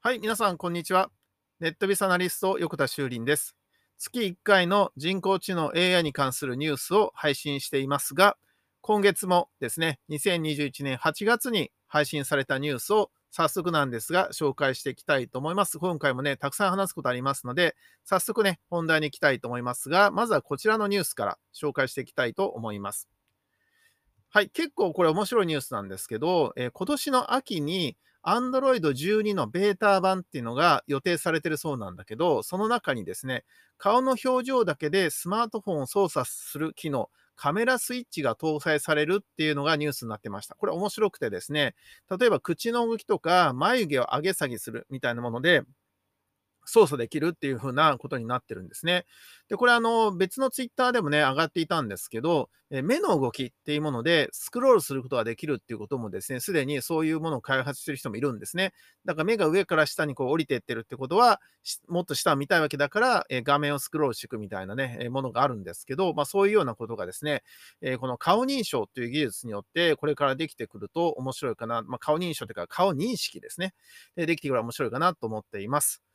[0.00, 1.10] はい、皆さん、こんにちは。
[1.58, 3.56] ネットビスアナリスト、横田修林です。
[3.98, 8.36] 月1回の人工知能 AI に関するニュースを配信していますが、
[8.80, 15.80] 今月もですね、2021年8月に配信されたニュースを早速なんですが、紹介していきたいと思います。
[15.80, 23.08] 今回もね、たくさん話すことありますので、早速ね、本題に行きたいと思いますが、まずはこちらのニュースから紹介していきたいと思います。
[24.28, 33.44] はい、結構これ面白いニュースなんですけど、えー今年の秋に Android 12のベータ版っていうのが予定されてるそうなんだけど、その中にですね、
[33.78, 40.56] 顔の表情だけでスマートフォンを操作する機能、カメラスイッチが搭載されるっていうのがニュースになってました。
[40.56, 41.74] これ面白くてですね、
[42.18, 45.62] 例えば口の動きとか眉毛を上げ下げするみたいなもので、
[46.68, 49.04] 操作できるっていう風なことになってるんですね。
[49.48, 58.72] で、これあの別のツイッターでもね、上がっていたんですけど、え目の動きっていうものでスクロールすることができるっていうこともですね、すでにそういうものを開発してる人もいるんですね。
[59.06, 61.40] だから目が上から下にこう降りてってるってことは、
[61.88, 67.42] もっと下を見たいわけだから、え画面をスクロールしていくみたいなね、えものがあるんですけど、まあそういうようなことがですね、
[67.80, 71.82] えこの顔認証っていう技術によってこれからできてくると面白いかな。
[71.82, 73.72] まあ顔認証というか顔認識ですね。
[74.16, 76.07] でできてくると面白いかなと思っています。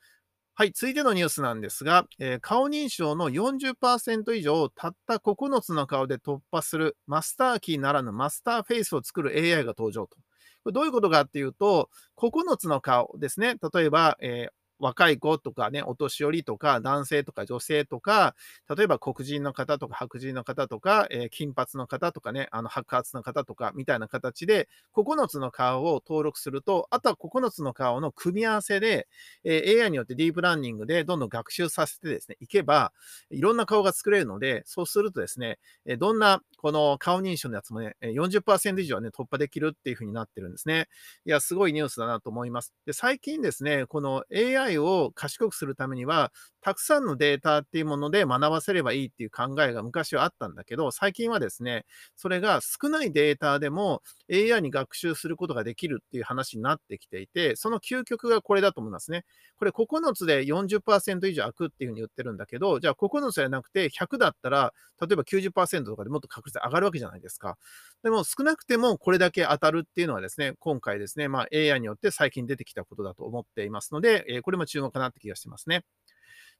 [0.55, 10.15] はい、続いてのニュースなんですが、えー顔認証の40%以上をたった9つの顔で突破するマスターキーならぬマスターフェイスを作る AI が登場と。
[10.63, 13.55] これどういうことかっていうと、9つの顔ですね。
[13.73, 18.35] 例えば、えー若い子とかね、お年寄りとか、男性とか女性とか、
[18.75, 29.07] 例えば黒人の方とか白人の方とか、えー金髪の方とかね、あの白髪の方とかみたいな形で、9つの顔を登録すると、あとは9つの顔の組み合わせで、
[29.43, 32.91] えー AI によってディープラーニングでどんどん学習させてですね、いけば、
[33.29, 40.87] いろんな顔が作れるので、そうするとですね、えどんなこの顔認証のやつもね、40%以上はね、突破できるっていう風になってるんですね。
[41.25, 42.73] いや、すごいニュースだなと思います。
[42.85, 46.31] で、最近ですね、この AI を賢くするためには、
[46.63, 51.85] たくさんのデータっていうもので学ばせればいいっていう考えが昔はあったんだけど、最近はですね、
[52.15, 54.01] それが少ないデータでも
[54.31, 59.25] AI に学習することができるっていう話になってきていて、その究極がこれだと思いますね。
[59.57, 67.57] これ9つで40%以上開くっていうふうに言ってるんだけど、じゃあ9つじゃなくて100だったら、例えば90%とかでもっと確率上がるわけじゃないですか。
[68.03, 75.83] でも少なくてもこれだけ当たるっていうのはですね、今回ですね、まあ AI によって最近出てきたことだと思っていますので、えこれも注目かなって気がしてますね。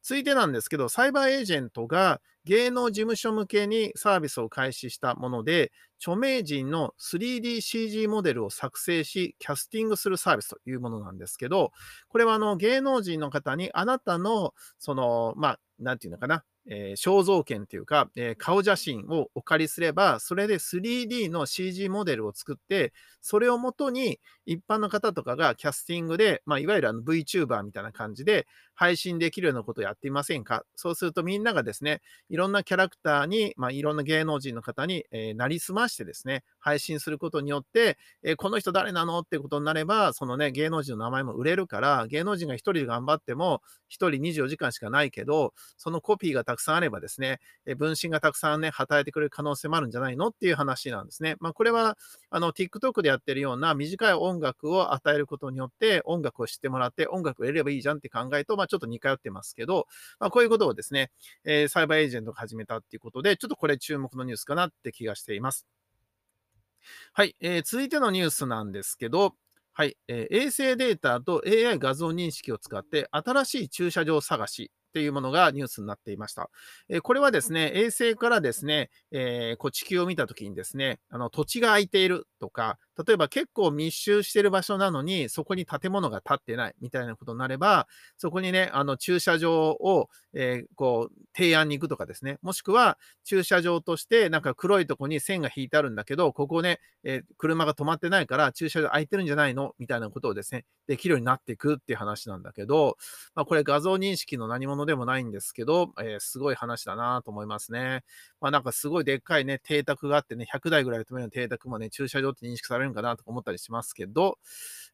[0.03, 11.71] 続いてなんですけど、サイバーエージェントが芸能事務所向けにサービスを開始したもので、著名人の 3DCG モデルを作成し、キャスティングするサービスというものなんですけど、
[12.09, 30.65] これはあの芸能人の方にあなたの、その、まあ、なんていうのかな、えー肖像権というか、えー顔写真をお借りすれば、それで 3D の CG モデルを作って、それをもとに一般の方とかがキャスティングで、まあ、いわゆるあの VTuber みたいな感じで配信できるようなことをやっていませんか？
[30.75, 51.35] そうするとみんながですね、いろんなキャラクターに、まあ、いろんな芸能人の方に、えーなりすましてですね、配信することによって、えーこの人誰なのってことになれば、そのね、芸能人の名前も売れるから、芸能人が一人で頑張っても、一人24時間しかないけど、そのコピーがたくさんあればですね、えー分身がたくさんね、働いてくれる可能性もあるんじゃないのっていう話なんですね。
[51.39, 51.97] まあ、これは、
[52.29, 59.85] あの、TikTok でやってるような短い音楽を与えることによって、音楽を知ってもらって、音楽を入れればいいじゃんって考えと、まあ、ちょっと似通ってますけど、
[60.19, 61.11] まあ、こういうことをですね、
[61.45, 65.67] えーサイバーエージェントが始めたっていうことで、ちょっとこれ注目のニュースかなって気がしています。
[67.13, 69.35] はい、えー続いてのニュースなんですけど、
[69.73, 76.49] はい、えー衛星データと AI 画像認識を使って新しい駐車場探しっていうものがニュースになっていました。
[76.89, 87.87] えこれはですね、衛星からですね、えーこう地球を見たときにですね、あの土地が空いているとか、例えば結構密集してる場所なのに、そこに建物が建ってないみたいなことになれば、
[88.17, 99.73] そこにね、あの駐車場を、えーこう提案に行くとかですね、もしくは駐車場としてなんか黒いとこに線が引いてあるんだけど、ここね、えー車が止まってないから駐車場空いてるんじゃないの？
[99.79, 102.97] みたいなことをですね、できるようになっていくっていう話なんだけど、
[103.35, 108.03] まあ、これ画像認識の何者でもないんですけど、えーすごい話だなと思いますね。
[108.41, 114.37] まあなんかすごいでっかいね、邸宅があってね、100台ぐらい止める邸宅もね、駐車場って認識されるんかなとか思ったりしますけど、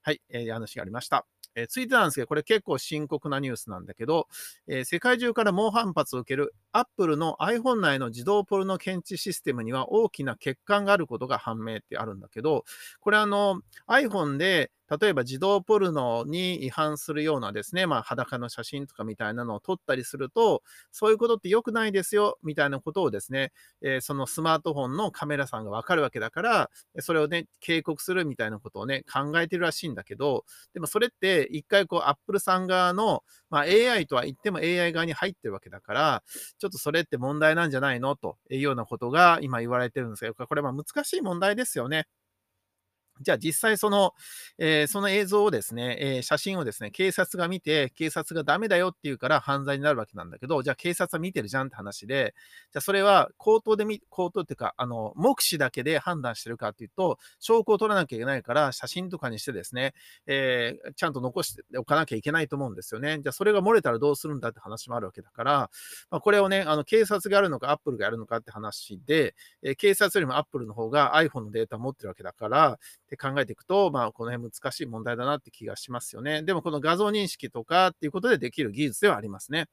[0.01, 1.25] はい、えー話がありました。
[1.55, 4.27] えー続いてなんですけど、これ結構深刻なニュースなんだけど、
[4.67, 12.65] えー世界中から猛反発を受ける Apple の iPhone 内の自動ポルノ検知システムには大きな欠陥があることが判明ってあるんだけど、
[12.99, 23.51] これあの iPhone で例えば児童ポルノに違反するようなですね、まあ、裸の写真とかみたいなのを撮ったりすると、そういうことって良くないですよ、みたいなことをですね、
[23.81, 26.69] えー、そのスマートフォンのカメラさんがわかるわけだから、
[26.99, 36.23] それをね、警告するみたいなことをね、考えてるらしいんだけど、でもそれって一回こう、アップルさん側の、まあ、AI とは言っても AI 側に入ってるわけだから、
[36.57, 38.15] ちょっとそれって問題なんじゃないの？
[38.15, 42.05] というようなことが今言われてるんですけど、これは難しい問題ですよね。
[43.21, 44.13] じゃあ実際その、
[44.57, 52.33] えー、その映像をですね、えー、写真をですね、警察が見て、警察がダメだよって言うから犯罪になるわけなんだけど、じゃあ警察は見てるじゃんって話で、
[52.71, 59.93] じゃあそれは口頭で見、口頭っていうか、あの、目視だけで判断してるかっていうと、証拠を取らなきゃいけないから、写真とかにしてですね、
[60.25, 63.19] えー、ちゃんと残しておかなきゃいけないと思うんですよね。
[63.21, 65.69] じゃあそれが漏れたらどうするんだって話もあるわけだから、
[66.09, 72.79] まあ、これをね、あの、警察がやるのか、アップルがやるのかって話で、え警察よりもアップルの方が iPhone のデータを持ってるわけだから、
[73.09, 76.43] って考えていくと、まあ、この辺難しい問題だなって気がしますよね。
[76.43, 79.67] でも、この画像認識とかっていうことでできる技術ではありますね。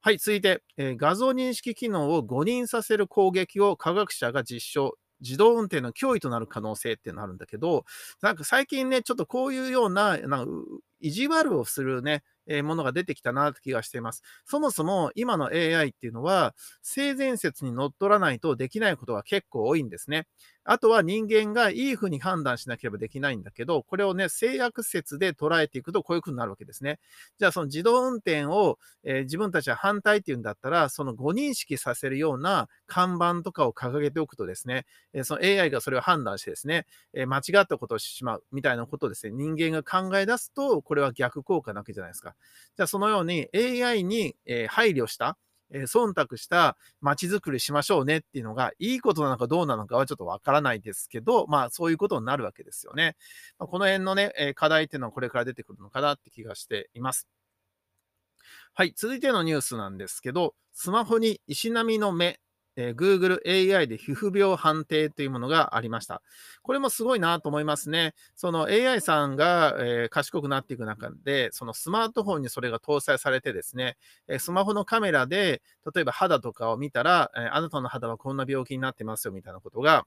[0.00, 4.98] はい、続いて、えー、画像認識機能を誤認させる攻撃を科学者が実証。
[5.20, 7.84] 自動運転の脅威となる可能性っていうのがあるんだけど、
[8.22, 10.52] なんか最近ね、ちょっとこういうような、なんか
[11.00, 14.22] 意地悪をするね、えものが出てきたなって気がしています。
[14.44, 20.26] そもそも今の AI っていうのは、性善説にのっとらないとできないことが結構多いんですね。
[20.70, 26.98] あとは人間がいい風に判断しなければできないんだけど、これをね、制約説で捉えていくとこういう風になるわけですね。
[27.38, 34.84] じゃあその自動運転を、えー、自分たちは反対っていうんだったら、その誤認識させるような看板とかを掲げておくとですね、
[35.14, 42.34] えー、その AI がそれを判断してですね、えー、間違ったことをしてしまうみたいなことをですね、人間が考え出すと、これは逆効果なわけじゃないですか。
[42.76, 45.38] じゃあそのように AI に、え配慮した、
[45.70, 53.16] え忖度した街づくりしましょうねっていうのが、いいことなのかどうなのかはちょっとわからないですけど、まあそういうことになるわけですよね。
[53.58, 57.28] まあ、この辺のね、え課題っていうのはこれから出てくるのかなって気がしています。
[58.74, 62.38] はい、続いてのニュースなんですけど、スマホに石並みの目
[62.80, 66.22] えー、Google AI で皮膚病判定というものがありました。
[66.62, 68.14] これもすごいなと思いますね。
[68.36, 73.96] その AI さんが、えー、賢くなっていく中で、そのスマートフォンにそれが搭載されてですね、
[74.28, 75.60] えスマホのカメラで、
[75.92, 80.06] 例えば肌とかを見たら、えあなたの肌はこんな病気になってますよみたいなことが、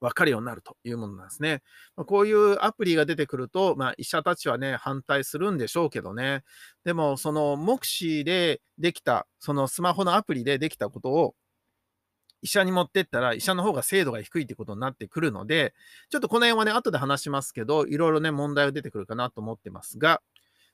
[0.00, 1.62] 分かるようになるというものなんですね。
[1.94, 6.42] こういうアプリが出てくると、まあ、医者たちはね、反対するんでしょうけどね。
[6.84, 11.34] でも、その目視でできた、そのスマホのアプリでできたことを、
[12.42, 15.74] 医者に持ってったら、医者の方が精度が低いってことになってくるので、
[16.10, 20.22] ちょっとこの辺はね、後で話しますけど、いろいろね、問題が出てくるかなと思ってますが、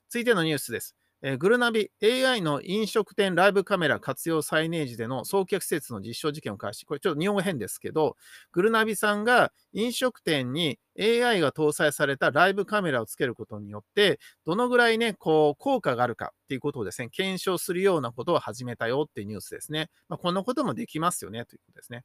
[0.09, 0.95] 続いてのニュースです。
[1.23, 6.85] えー、グルナビ AI の飲食店ライブカメラ活用サイネージでの送客施設の実証実験を開始。
[6.85, 8.15] これちょっと日本語変ですけど、
[8.51, 19.89] グルナビさんが飲食店に AI が搭載されたライブカメラをつけることによって、どのぐらいね、こう、効果があるかっていうことをですね、検証するようなことを始めたよっていうニュースですね。
[20.09, 22.03] まあ、こんなこともできますよね、ということですね。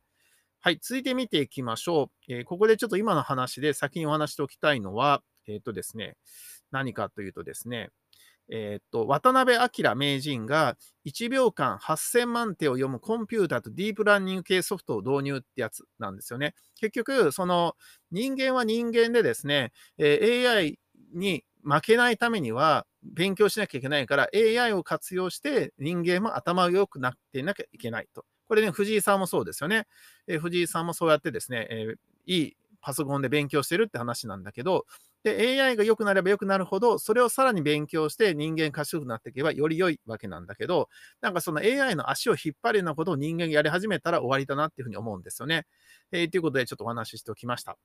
[0.61, 2.33] はい、続いて見ていきましょう。
[2.33, 6.17] えー、ここでちょっと今の話で先にお話しておきたいのは、えっ、とですね、
[6.71, 7.91] 何かというとですね、
[8.55, 10.77] えー、っと、渡辺明名人が
[11.07, 16.55] 1秒間8000万手を読むコンピューターとディープラーニング系ソフトを導入ってやつなんですよね。
[16.79, 17.77] 結局、その
[18.11, 20.79] 人間は人間でですね、え、AI
[21.15, 28.27] に負けないためには勉強しなきゃいけないから AI を活用して人間も頭が良くなっていなきゃいけないと。
[28.49, 29.87] これね、藤井さんもそうですよね。
[30.27, 31.95] え、藤井さんもそうやってですね、え、
[32.27, 34.85] いいパソコンで勉強してるって話なんだけど、
[35.25, 40.89] で、AI が良くなれば良くなるほど、それをさらに勉強して人間賢くなっていけばより良いわけなんだけど、
[41.21, 45.67] なんかその AI の足を引っ張るようなことを人間がやり始めたら終わりだなっていうふうに思うんですよね。
[46.11, 47.77] えー、ということでちょっとお話ししておきました。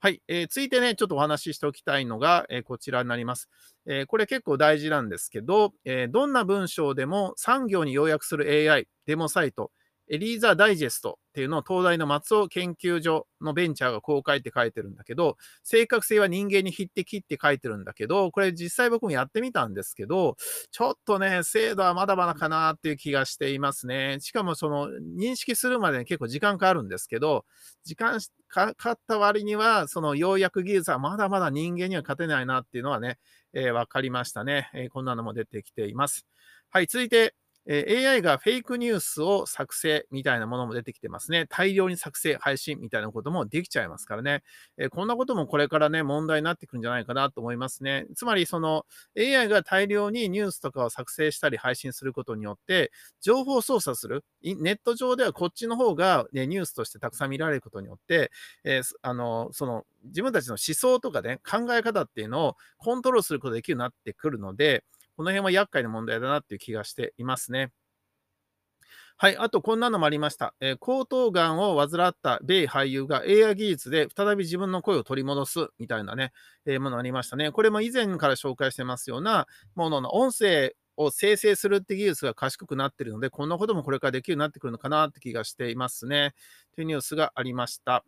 [0.00, 0.20] はい。
[0.26, 3.48] えー、続いてね、ちょっとお話ししておきたいのが、えー、こちらになります。
[3.86, 9.70] えー、これ結構大事なんですけど、えどんな文章でも産業に要約する AI、デモサイト、
[10.12, 20.36] エリーザ・ダイジェストっていうのを東大の松尾研究所のベンチャーがこう書いて書いてるんだけど、正確性は人間に匹敵って書いてるんだけど、これ実際僕もやってみたんですけど、
[20.70, 24.18] ちょっとね、精度はまだまだかなっていう気がしていますね。
[24.20, 27.46] しかもその認識するまでに結構時間かかるんですけど、
[27.82, 33.18] 時間かかった割には、その要約技術はまだまだ人間には勝てないなっていうのはね、
[33.54, 36.26] えー、分かりましたね、えー、こんなのも出てきています。
[36.68, 37.34] はい、続いて、
[37.66, 41.46] え AI がフェイクニュースを作成みたいなものも出てきてますね。
[41.48, 44.42] 大量に作成、配信みたいなこともできちゃいますからね。
[44.78, 48.06] えーこんなこともこれからね、問題になってくるんじゃないかなと思いますね。
[48.16, 48.84] つまり、その
[49.16, 52.90] AI が大量にニュースとかを作成したり配信することによって、
[53.20, 54.24] 情報操作する。
[54.42, 58.30] ネット上ではこっちの方が、ね、ニュースとしてたくさん見られることによって、
[58.64, 64.84] えーあの、その、自分たちの思想とかね、考え方っていうのをコントロールすることができるようになってくるので、
[65.16, 67.72] この辺は厄介な問題だなっていう気がしていますね。
[69.16, 70.54] はい、あとこんなのもありました。
[70.60, 76.32] えー喉頭がんを患った米俳優が AI 技術で再び自分の声を取り戻すみたいなね、
[76.66, 77.52] えーものありましたね。
[77.52, 86.34] これも以前から紹介してますようなものの音声を生成するって技術が賢くなってるので、こんなこともこれからできるようになってくるのかなって気がしていますね。
[86.74, 88.04] というニュースがありました。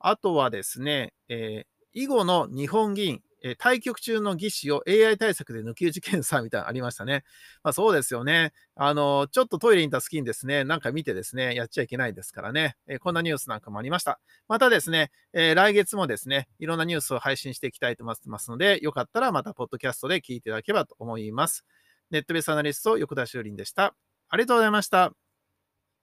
[0.00, 7.24] あとはですね、えー囲碁の日本議員、えー対局中の技師を AI 対策で抜き打ち検査 みたいなのありましたね。
[7.62, 8.52] まあそうですよね。
[8.74, 12.76] あの、ちょっとトイレにいたスキンですね、なんか見てですね、やっちゃいけないですからね。
[12.88, 14.20] えーこんなニュースなんかもありました。
[14.48, 21.64] またですね、えー来月もですね、いろんなニュースを配信していきたいと思ってますので、よかったらまたポッドキャストで聞いていただければと思います。
[22.10, 23.94] ネットベースアナリスト、横田修林でした。
[24.28, 25.12] ありがとうございました。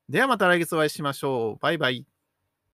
[0.10, 1.60] ではまた来月お会いしましょう。
[1.62, 2.13] バイバイ。